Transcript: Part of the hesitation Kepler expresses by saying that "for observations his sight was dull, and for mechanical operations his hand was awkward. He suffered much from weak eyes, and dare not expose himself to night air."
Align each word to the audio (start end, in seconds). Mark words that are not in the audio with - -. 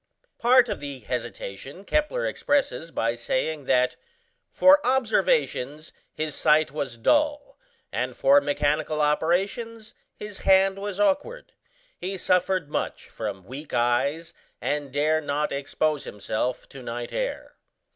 Part 0.39 0.67
of 0.67 0.79
the 0.79 0.97
hesitation 1.01 1.85
Kepler 1.85 2.25
expresses 2.25 2.89
by 2.89 3.13
saying 3.13 3.65
that 3.65 3.97
"for 4.49 4.83
observations 4.83 5.93
his 6.11 6.33
sight 6.33 6.71
was 6.71 6.97
dull, 6.97 7.59
and 7.91 8.15
for 8.15 8.41
mechanical 8.41 8.99
operations 8.99 9.93
his 10.15 10.39
hand 10.39 10.79
was 10.79 10.99
awkward. 10.99 11.53
He 11.95 12.17
suffered 12.17 12.67
much 12.67 13.09
from 13.09 13.43
weak 13.45 13.75
eyes, 13.75 14.33
and 14.59 14.91
dare 14.91 15.21
not 15.21 15.51
expose 15.51 16.05
himself 16.05 16.67
to 16.69 16.81
night 16.81 17.13
air." 17.13 17.57